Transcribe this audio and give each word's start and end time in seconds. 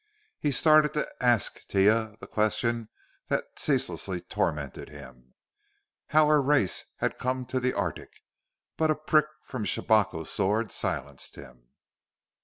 He 0.39 0.51
started 0.51 0.95
to 0.95 1.07
ask 1.23 1.59
Taia 1.69 2.19
the 2.19 2.25
question 2.25 2.89
that 3.27 3.59
ceaselessly 3.59 4.19
tormented 4.21 4.89
him 4.89 5.35
how 6.07 6.25
her 6.25 6.41
race 6.41 6.85
had 6.97 7.19
come 7.19 7.45
to 7.45 7.59
the 7.59 7.73
arctic; 7.73 8.21
but 8.77 8.89
a 8.89 8.95
prick 8.95 9.27
from 9.43 9.63
Shabako's 9.63 10.31
sword 10.31 10.71
silenced 10.71 11.35
him. 11.35 11.67